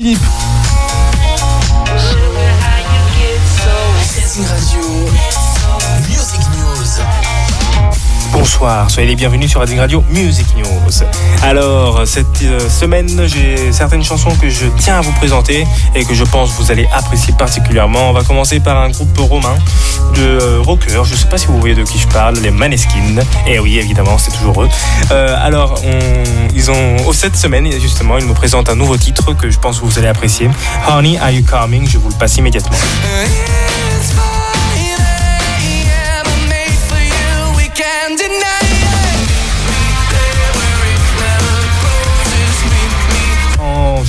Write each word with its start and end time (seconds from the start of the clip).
Philippe. 0.00 0.49
Bonsoir, 8.40 8.90
soyez 8.90 9.06
les 9.06 9.16
bienvenus 9.16 9.50
sur 9.50 9.60
Radio 9.60 10.02
Music 10.08 10.46
News. 10.56 11.04
Alors, 11.42 12.06
cette 12.06 12.42
euh, 12.42 12.70
semaine, 12.70 13.20
j'ai 13.26 13.70
certaines 13.70 14.02
chansons 14.02 14.34
que 14.34 14.48
je 14.48 14.64
tiens 14.78 14.96
à 14.96 15.00
vous 15.02 15.12
présenter 15.12 15.66
et 15.94 16.06
que 16.06 16.14
je 16.14 16.24
pense 16.24 16.52
vous 16.52 16.72
allez 16.72 16.88
apprécier 16.90 17.34
particulièrement. 17.36 18.08
On 18.08 18.12
va 18.14 18.24
commencer 18.24 18.58
par 18.58 18.78
un 18.78 18.88
groupe 18.88 19.18
romain 19.18 19.58
de 20.14 20.22
euh, 20.22 20.62
rockers. 20.62 21.04
Je 21.04 21.14
sais 21.16 21.26
pas 21.26 21.36
si 21.36 21.48
vous 21.48 21.60
voyez 21.60 21.74
de 21.74 21.82
qui 21.82 21.98
je 21.98 22.08
parle, 22.08 22.36
les 22.36 22.50
Maneskin. 22.50 23.16
Et 23.46 23.58
oui, 23.58 23.76
évidemment, 23.76 24.16
c'est 24.16 24.32
toujours 24.32 24.62
eux. 24.62 24.68
Euh, 25.10 25.36
alors, 25.38 25.74
ils 26.54 26.70
ont, 26.70 26.96
oh, 27.06 27.12
cette 27.12 27.36
semaine, 27.36 27.70
justement, 27.78 28.16
ils 28.16 28.26
nous 28.26 28.32
présentent 28.32 28.70
un 28.70 28.74
nouveau 28.74 28.96
titre 28.96 29.34
que 29.34 29.50
je 29.50 29.58
pense 29.58 29.80
que 29.80 29.84
vous 29.84 29.98
allez 29.98 30.08
apprécier. 30.08 30.48
Honey, 30.88 31.18
Are 31.18 31.30
You 31.30 31.44
Coming? 31.44 31.86
Je 31.86 31.98
vous 31.98 32.08
le 32.08 32.16
passe 32.16 32.38
immédiatement. 32.38 32.78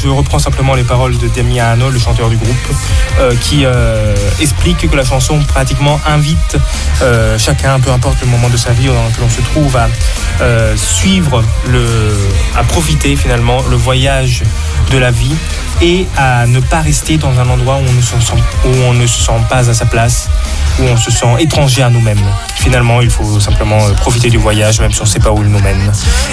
Je 0.02 0.08
reprends 0.10 0.40
simplement 0.40 0.73
les 0.73 0.84
paroles 0.84 1.18
de 1.18 1.28
Damiano, 1.28 1.90
le 1.90 2.00
chanteur 2.00 2.30
du 2.30 2.38
groupe, 2.38 2.72
euh, 3.20 3.36
qui 3.36 3.66
euh, 3.66 4.16
explique 4.40 4.90
que 4.90 4.96
la 4.96 5.04
chanson 5.04 5.40
pratiquement 5.48 6.00
invite 6.08 6.58
euh, 7.02 7.38
chacun, 7.38 7.80
peu 7.80 7.92
importe 7.92 8.20
le 8.22 8.28
moment 8.28 8.50
de 8.50 8.58
sa 8.58 8.72
vie 8.72 8.88
dans 8.88 8.94
lequel 8.94 9.23
on 9.23 9.30
se 9.30 9.42
trouve, 9.42 9.78
à 9.78 9.88
suivre, 10.76 11.44
à 12.58 12.64
profiter 12.64 13.16
finalement 13.16 13.62
le 13.70 13.76
voyage 13.76 14.44
de 14.92 14.98
la 14.98 15.12
vie 15.12 15.36
et 15.82 16.08
à 16.18 16.48
ne 16.48 16.59
pas 16.59 16.81
rester 16.81 17.18
dans 17.18 17.40
un 17.40 17.48
endroit 17.48 17.76
où 17.76 17.84
on 17.88 17.94
ne 17.94 18.02
se 18.02 18.20
sent, 18.20 18.42
où 18.66 18.70
on 18.88 18.94
ne 18.94 19.06
se 19.06 19.22
sent 19.22 19.40
pas 19.50 19.70
à 19.70 19.73
sa 19.73 19.86
place, 19.86 20.30
où 20.80 20.84
on 20.84 20.97
se 20.97 21.12
sent 21.12 21.36
étranger 21.40 21.84
à 21.84 21.90
nous-mêmes. 21.90 22.25
Finalement, 22.56 23.02
il 23.02 23.12
faut 23.12 23.40
simplement 23.40 23.80
profiter 23.97 24.30
du 24.31 24.38
voyage, 24.38 24.80
même 24.80 24.92
si 24.92 25.02
on 25.02 25.06
ne 25.06 25.09
sait 25.09 25.20
pas 25.20 25.31
où 25.31 25.44
il 25.44 25.50
nous 25.50 25.59
mène, 25.59 25.92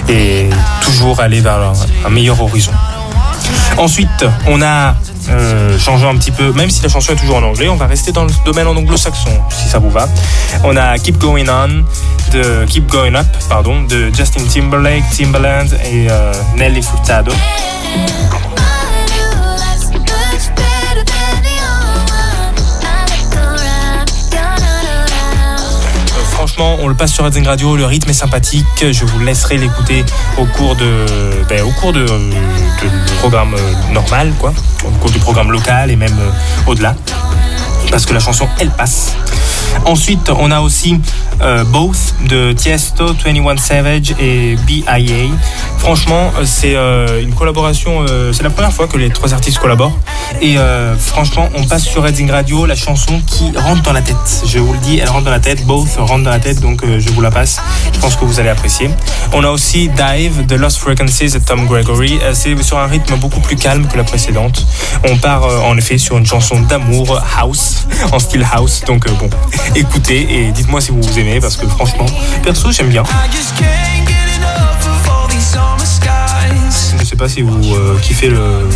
et 0.08 0.48
toujours 0.80 1.20
aller 1.20 1.40
vers 1.40 1.72
un 2.06 2.10
meilleur 2.10 2.40
horizon. 2.40 2.72
Ensuite, 3.78 4.24
on 4.48 4.60
a 4.60 4.96
euh, 5.30 5.78
changé 5.78 6.06
un 6.06 6.16
petit 6.16 6.32
peu, 6.32 6.52
même 6.52 6.68
si 6.68 6.82
la 6.82 6.88
chanson 6.88 7.12
est 7.12 7.16
toujours 7.16 7.36
en 7.36 7.42
anglais, 7.42 7.68
on 7.68 7.76
va 7.76 7.86
rester 7.86 8.10
dans 8.10 8.24
le 8.24 8.32
domaine 8.44 8.66
en 8.66 8.76
anglo-saxon, 8.76 9.30
si 9.50 9.68
ça 9.68 9.78
vous 9.78 9.90
va. 9.90 10.08
On 10.64 10.76
a 10.76 10.98
Keep 10.98 11.18
Going 11.18 11.46
On, 11.48 11.84
de 12.32 12.64
Keep 12.66 12.88
Going 12.88 13.14
Up, 13.14 13.26
pardon, 13.48 13.82
de 13.84 14.12
Justin 14.12 14.42
Timberlake, 14.52 15.04
Timbaland 15.16 15.66
et 15.92 16.08
euh, 16.10 16.32
Nelly 16.56 16.82
Furtado. 16.82 17.32
On 26.60 26.88
le 26.88 26.94
passe 26.94 27.12
sur 27.12 27.24
Redzing 27.24 27.46
Radio, 27.46 27.76
le 27.76 27.84
rythme 27.84 28.10
est 28.10 28.14
sympathique. 28.14 28.66
Je 28.90 29.04
vous 29.04 29.20
laisserai 29.20 29.58
l'écouter 29.58 30.04
au 30.36 30.44
cours 30.46 30.76
de, 30.76 31.04
ben, 31.48 31.62
au 31.62 31.70
cours 31.70 31.92
de, 31.92 32.06
programme 33.18 33.54
euh, 33.54 33.92
normal, 33.92 34.32
quoi, 34.38 34.52
au 34.84 34.90
cours 34.90 35.10
du 35.10 35.18
programme 35.18 35.50
local 35.50 35.90
et 35.90 35.96
même 35.96 36.16
euh, 36.18 36.70
au-delà, 36.70 36.94
parce 37.90 38.06
que 38.06 38.14
la 38.14 38.20
chanson 38.20 38.48
elle 38.58 38.70
passe. 38.70 39.14
Ensuite, 39.84 40.30
on 40.30 40.50
a 40.50 40.60
aussi 40.60 41.00
euh, 41.40 41.64
Both 41.64 42.14
de 42.28 42.52
Tiesto, 42.52 43.14
21 43.24 43.56
Savage 43.56 44.14
et 44.20 44.56
BIA. 44.66 45.28
Franchement, 45.78 46.32
euh, 46.38 46.44
c'est 46.44 46.74
euh, 46.74 47.22
une 47.22 47.34
collaboration, 47.34 48.04
c'est 48.32 48.42
la 48.42 48.50
première 48.50 48.72
fois 48.72 48.88
que 48.88 48.96
les 48.96 49.10
trois 49.10 49.32
artistes 49.32 49.58
collaborent. 49.58 49.96
Et 50.42 50.56
franchement, 50.98 51.48
on 51.54 51.64
passe 51.64 51.84
sur 51.84 52.02
Redding 52.02 52.30
Radio 52.30 52.66
la 52.66 52.74
chanson 52.74 53.20
qui 53.26 53.56
rentre 53.56 53.82
dans 53.82 53.92
la 53.92 54.02
tête. 54.02 54.42
Je 54.46 54.58
vous 54.58 54.72
le 54.72 54.78
dis, 54.80 54.98
elle 54.98 55.08
rentre 55.08 55.24
dans 55.24 55.30
la 55.30 55.40
tête, 55.40 55.64
Both 55.64 55.96
rentre 55.96 56.24
dans 56.24 56.30
la 56.30 56.38
tête, 56.38 56.60
donc 56.60 56.82
je 56.84 57.10
vous 57.10 57.20
la 57.20 57.30
passe. 57.30 57.60
Je 57.92 57.98
pense 57.98 58.16
que 58.16 58.24
vous 58.24 58.38
allez 58.38 58.50
apprécier. 58.50 58.90
On 59.32 59.42
a 59.44 59.48
aussi 59.48 59.88
Dive 59.88 60.46
de 60.46 60.56
Lost 60.56 60.78
Frequencies 60.78 61.30
de 61.30 61.38
Tom 61.38 61.66
Gregory. 61.66 62.18
C'est 62.34 62.60
sur 62.62 62.78
un 62.78 62.86
rythme 62.86 63.16
beaucoup 63.16 63.40
plus 63.40 63.56
calme 63.56 63.86
que 63.86 63.96
la 63.96 64.04
précédente. 64.04 64.66
On 65.08 65.16
part 65.16 65.44
en 65.64 65.76
effet 65.76 65.98
sur 65.98 66.18
une 66.18 66.26
chanson 66.26 66.60
d'amour 66.60 67.20
house, 67.38 67.86
en 68.12 68.18
style 68.18 68.46
house. 68.52 68.82
Donc 68.86 69.08
bon, 69.18 69.30
écoutez 69.74 70.26
et 70.30 70.50
dites-moi 70.52 70.80
si 70.80 70.90
vous 70.90 71.00
vous 71.00 71.18
aimez 71.18 71.27
parce 71.40 71.56
que 71.56 71.66
franchement, 71.68 72.06
perso, 72.42 72.72
j'aime 72.72 72.88
bien. 72.88 73.02
Je 76.98 77.04
sais 77.04 77.16
pas 77.16 77.28
si 77.28 77.42
vous 77.42 77.74
euh, 77.74 77.98
kiffez 78.00 78.28
le, 78.28 78.68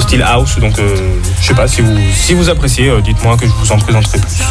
style 0.00 0.22
house, 0.22 0.58
donc 0.58 0.78
euh, 0.78 1.18
je 1.40 1.46
sais 1.46 1.54
pas 1.54 1.68
si 1.68 1.82
vous, 1.82 1.96
si 2.12 2.34
vous 2.34 2.48
appréciez, 2.48 2.88
euh, 2.88 3.00
dites-moi 3.00 3.36
que 3.36 3.46
je 3.46 3.52
vous 3.52 3.72
en 3.72 3.78
présenterai 3.78 4.18
plus. 4.18 4.42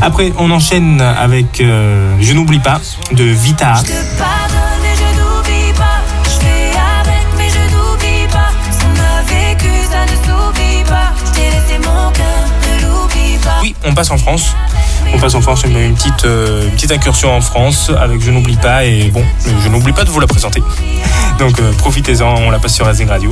Après, 0.00 0.32
on 0.38 0.50
enchaîne 0.50 1.00
avec 1.00 1.56
Je 1.58 2.32
n'oublie 2.32 2.60
pas 2.60 2.80
de 3.12 3.24
Vita. 3.24 3.74
Oui, 13.62 13.74
on 13.84 13.94
passe 13.94 14.10
en 14.10 14.18
France 14.18 14.54
on 15.14 15.18
passe 15.18 15.34
en 15.34 15.40
France 15.40 15.62
une, 15.64 15.94
petite, 15.94 16.24
euh, 16.24 16.64
une 16.64 16.72
petite 16.72 16.90
incursion 16.90 17.34
en 17.34 17.40
France 17.40 17.90
avec 18.00 18.20
Je 18.20 18.30
n'oublie 18.30 18.56
pas 18.56 18.84
et 18.84 19.10
bon, 19.10 19.22
je 19.62 19.68
n'oublie 19.68 19.92
pas 19.92 20.04
de 20.04 20.10
vous 20.10 20.20
la 20.20 20.26
présenter. 20.26 20.62
Donc 21.38 21.60
euh, 21.60 21.72
profitez-en, 21.78 22.34
on 22.36 22.50
la 22.50 22.58
passe 22.58 22.74
sur 22.74 22.86
Racing 22.86 23.08
Radio. 23.08 23.30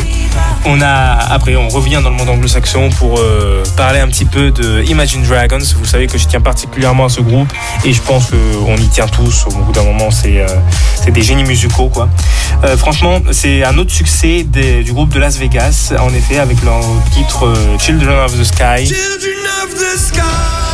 On 0.65 0.81
a 0.81 0.87
après 1.31 1.57
on 1.57 1.69
revient 1.69 2.01
dans 2.03 2.11
le 2.11 2.17
monde 2.17 2.29
anglo-saxon 2.29 2.91
pour 2.91 3.19
euh, 3.19 3.65
parler 3.77 4.01
un 4.01 4.09
petit 4.09 4.25
peu 4.25 4.51
de 4.51 4.83
Imagine 4.85 5.23
Dragons. 5.23 5.59
Vous 5.77 5.85
savez 5.85 6.07
que 6.07 6.19
je 6.19 6.27
tiens 6.27 6.41
particulièrement 6.41 7.07
à 7.07 7.09
ce 7.09 7.21
groupe 7.21 7.53
et 7.85 7.93
je 7.93 8.01
pense 8.03 8.31
qu'on 8.31 8.77
y 8.77 8.89
tient 8.89 9.09
tous. 9.09 9.47
Au 9.47 9.51
bout 9.51 9.73
d'un 9.73 9.85
moment, 9.85 10.11
c'est 10.11 10.45
des 11.11 11.23
génies 11.23 11.45
musicaux 11.45 11.89
quoi. 11.89 12.09
franchement, 12.77 13.21
c'est 13.33 13.65
un 13.65 13.77
autre 13.79 13.93
succès 13.93 14.45
du 14.45 14.93
groupe 14.93 15.13
de 15.13 15.19
Las 15.19 15.37
Vegas, 15.37 15.93
en 15.99 16.13
effet, 16.15 16.39
avec 16.39 16.63
leur 16.63 16.81
titre 17.13 17.53
Children 17.79 18.19
of 18.25 18.39
the 18.39 18.45
Sky. 18.45 18.87
Children 18.87 19.39
of 19.65 19.75
the 19.75 19.99
Sky. 19.99 20.72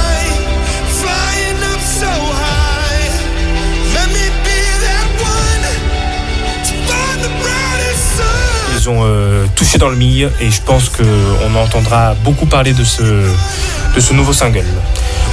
Euh, 8.88 9.47
touché 9.54 9.76
dans 9.76 9.91
le 9.91 9.97
mille 9.97 10.31
et 10.41 10.50
je 10.50 10.62
pense 10.62 10.88
qu'on 10.88 11.54
entendra 11.56 12.15
beaucoup 12.25 12.47
parler 12.47 12.72
de 12.72 12.84
ce, 12.84 13.03
de 13.03 14.00
ce 14.00 14.15
nouveau 14.15 14.32
single. 14.32 14.65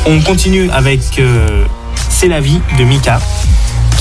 On 0.05 0.19
continue 0.21 0.69
avec 0.71 0.99
euh, 1.19 1.63
C'est 2.09 2.27
la 2.27 2.41
vie 2.41 2.59
de 2.77 2.83
Mika 2.83 3.19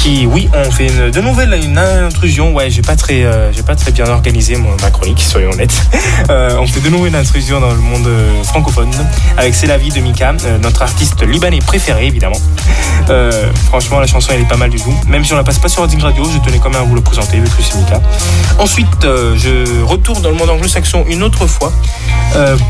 oui, 0.07 0.51
on 0.53 0.71
fait 0.71 1.11
de 1.11 1.21
nouvelles 1.21 1.59
une 1.65 1.79
intrusion. 1.79 2.53
Ouais, 2.53 2.71
j'ai 2.71 2.83
pas 2.83 2.95
très, 2.95 3.25
euh, 3.25 3.51
pas 3.67 3.75
très 3.75 3.91
bien 3.91 4.07
organisé 4.07 4.57
ma 4.83 4.91
chronique, 4.91 5.21
soyons 5.21 5.51
honnêtes. 5.51 5.83
Euh, 6.31 6.57
on 6.59 6.67
fait 6.67 6.81
de 6.81 6.89
nouveau 6.89 7.07
une 7.07 7.15
intrusion 7.17 7.61
dans 7.61 7.73
le 7.73 7.79
monde 7.79 8.07
euh, 8.07 8.43
francophone 8.45 8.91
avec 9.37 9.55
C'est 9.55 9.67
la 9.67 9.77
vie 9.77 9.91
de 9.91 10.01
Mika, 10.01 10.33
notre 10.63 10.81
artiste 10.83 11.23
libanais 11.23 11.59
préféré 11.59 12.07
évidemment. 12.07 12.39
franchement, 13.67 14.01
la 14.01 14.07
chanson 14.07 14.31
elle 14.33 14.41
est 14.41 14.49
pas 14.49 14.57
mal 14.57 14.71
du 14.71 14.79
tout. 14.79 14.95
Même 15.07 15.25
si 15.25 15.33
on 15.33 15.37
la 15.37 15.45
passe 15.45 15.59
pas 15.59 15.69
sur 15.69 15.83
Reading 15.83 16.01
Radio, 16.01 16.25
je 16.25 16.39
tenais 16.39 16.59
quand 16.59 16.71
même 16.71 16.81
à 16.81 16.85
vous 16.85 16.95
le 16.95 17.03
présenter 17.03 17.39
vu 17.39 17.45
que 17.45 17.63
c'est 17.63 17.77
Mika. 17.77 18.01
Ensuite, 18.59 19.03
je 19.03 19.83
retourne 19.83 20.23
dans 20.23 20.31
le 20.31 20.37
monde 20.37 20.51
anglo-saxon 20.51 21.05
une 21.09 21.23
autre 21.23 21.47
fois 21.47 21.73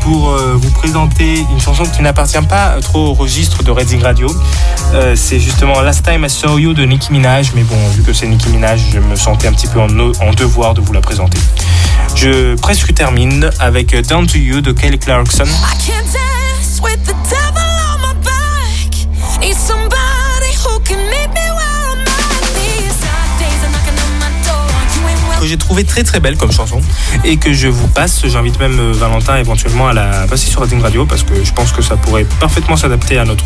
pour 0.01 0.35
vous 0.35 0.71
présenter 0.71 1.45
une 1.51 1.61
chanson 1.61 1.83
qui 1.85 2.01
n'appartient 2.01 2.45
pas 2.49 2.75
trop 2.81 3.07
au 3.07 3.13
registre 3.13 3.63
de 3.63 3.71
Reading 3.71 4.01
Radio. 4.01 4.27
C'est 5.15 5.39
justement 5.39 5.81
Last 5.81 6.03
Time 6.05 6.25
I 6.25 6.29
Saw 6.29 6.57
You 6.57 6.73
de 6.73 6.83
Nicki 6.85 7.11
Minaj 7.11 7.51
mais 7.55 7.63
bon, 7.63 7.75
vu 7.95 8.03
que 8.03 8.13
c'est 8.13 8.27
Nicki 8.27 8.49
Minaj, 8.49 8.81
je 8.93 8.99
me 8.99 9.15
sentais 9.15 9.47
un 9.47 9.53
petit 9.53 9.67
peu 9.67 9.79
en, 9.79 9.87
devoir 10.33 10.73
de 10.73 10.81
vous 10.81 10.93
la 10.93 11.01
présenter. 11.01 11.37
Je 12.15 12.55
presque 12.55 12.93
termine 12.93 13.49
avec 13.59 13.95
Down 14.07 14.27
to 14.27 14.37
You 14.37 14.61
de 14.61 14.71
Kelly 14.71 14.99
Clarkson. 14.99 15.45
que 25.45 25.51
j'ai 25.51 25.57
trouvé 25.57 25.83
très 25.83 26.03
très 26.03 26.19
belle 26.19 26.37
comme 26.37 26.51
chanson 26.51 26.81
et 27.23 27.37
que 27.37 27.53
je 27.53 27.67
vous 27.67 27.87
passe. 27.87 28.25
J'invite 28.25 28.59
même 28.59 28.79
euh, 28.79 28.93
Valentin 28.93 29.37
éventuellement 29.37 29.87
à 29.87 29.93
la 29.93 30.25
passer 30.27 30.49
sur 30.49 30.61
Rating 30.61 30.81
Radio 30.81 31.05
parce 31.05 31.23
que 31.23 31.43
je 31.43 31.53
pense 31.53 31.71
que 31.71 31.81
ça 31.81 31.97
pourrait 31.97 32.25
parfaitement 32.39 32.75
s'adapter 32.75 33.19
à 33.19 33.25
notre, 33.25 33.45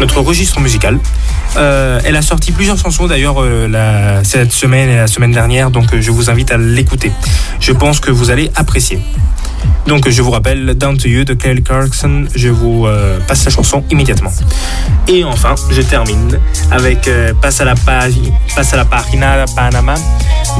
notre 0.00 0.20
registre 0.20 0.60
musical. 0.60 0.98
Euh, 1.56 2.00
elle 2.04 2.16
a 2.16 2.22
sorti 2.22 2.52
plusieurs 2.52 2.78
chansons 2.78 3.06
d'ailleurs 3.06 3.36
euh, 3.42 4.20
cette 4.24 4.52
semaine 4.52 4.88
et 4.88 4.96
la 4.96 5.06
semaine 5.06 5.32
dernière, 5.32 5.70
donc 5.70 5.96
je 5.98 6.10
vous 6.10 6.30
invite 6.30 6.50
à 6.50 6.56
l'écouter. 6.56 7.12
Je 7.60 7.72
pense 7.72 8.00
que 8.00 8.10
vous 8.10 8.30
allez 8.30 8.50
apprécier. 8.54 9.00
Donc 9.86 10.08
je 10.08 10.22
vous 10.22 10.30
rappelle 10.30 10.74
Down 10.74 10.96
to 10.96 11.08
You 11.08 11.24
de 11.24 11.34
Kelly 11.34 11.62
Clarkson. 11.62 12.26
Je 12.34 12.48
vous 12.48 12.86
euh, 12.86 13.18
passe 13.26 13.44
la 13.44 13.50
chanson 13.50 13.84
immédiatement. 13.90 14.30
Et 15.08 15.24
enfin, 15.24 15.54
je 15.70 15.82
termine 15.82 16.38
avec 16.70 17.08
euh, 17.08 17.32
Passe 17.40 17.60
à 17.60 17.64
la 17.64 17.74
page, 17.74 18.14
à 18.56 19.36
la 19.36 19.46
Panama 19.46 19.94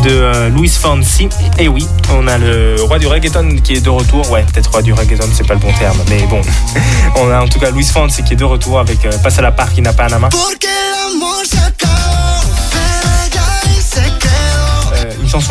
de 0.05 0.11
euh, 0.11 0.49
Luis 0.51 0.69
Fonsi. 0.69 1.29
Et 1.59 1.69
oui, 1.69 1.87
on 2.13 2.27
a 2.27 2.39
le 2.39 2.77
roi 2.83 2.99
du 2.99 3.07
reggaeton 3.07 3.57
qui 3.63 3.75
est 3.75 3.81
de 3.81 3.91
retour. 3.91 4.29
Ouais, 4.31 4.45
peut-être 4.53 4.71
roi 4.71 4.83
du 4.83 4.93
reggaeton, 4.93 5.29
c'est 5.33 5.47
pas 5.47 5.55
le 5.55 5.61
bon 5.61 5.73
terme, 5.79 5.99
mais 6.09 6.27
bon. 6.27 6.41
on 7.17 7.31
a 7.31 7.41
en 7.41 7.49
tout 7.49 7.59
cas 7.59 7.71
Luis 7.71 7.85
Fonsi 7.85 8.23
qui 8.25 8.33
est 8.33 8.37
de 8.37 8.45
retour 8.45 8.81
avec 8.81 8.99
Passe 9.23 9.39
à 9.39 9.43
la 9.43 9.53
Pagina 9.53 9.93
Panama. 9.93 10.29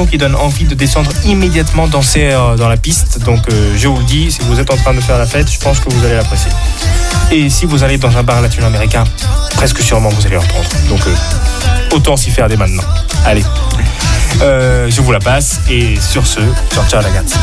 Qui 0.06 0.18
donne 0.18 0.36
envie 0.36 0.66
de 0.66 0.76
descendre 0.76 1.12
immédiatement 1.26 1.88
danser 1.88 2.32
euh, 2.32 2.56
dans 2.56 2.70
la 2.70 2.78
piste. 2.78 3.20
Donc 3.24 3.40
euh, 3.50 3.74
je 3.78 3.88
vous 3.88 3.98
le 3.98 4.04
dis, 4.04 4.32
si 4.32 4.40
vous 4.42 4.60
êtes 4.60 4.72
en 4.72 4.78
train 4.78 4.94
de 4.94 5.02
faire 5.02 5.18
la 5.18 5.26
fête, 5.26 5.52
je 5.52 5.60
pense 5.60 5.80
que 5.80 5.90
vous 5.90 6.06
allez 6.06 6.16
l'apprécier. 6.16 6.52
Et 7.32 7.50
si 7.50 7.66
vous 7.66 7.84
allez 7.84 7.98
dans 7.98 8.16
un 8.18 8.24
bar 8.24 8.42
latino-américain, 8.42 9.04
presque 9.56 9.82
sûrement 9.82 10.10
vous 10.10 10.26
allez 10.26 10.36
l'entendre. 10.36 10.70
Donc 10.90 11.02
euh, 11.08 11.96
autant 11.96 12.18
s'y 12.18 12.32
faire 12.32 12.48
dès 12.48 12.58
maintenant. 12.58 12.84
Allez, 13.26 13.44
je 14.40 15.02
vous 15.02 15.12
la 15.12 15.20
passe 15.20 15.62
et 15.70 15.96
sur 16.00 16.26
ce, 16.26 16.40
ciao 16.74 16.84
ciao 16.90 17.02
la 17.02 17.10
gâte. 17.10 17.38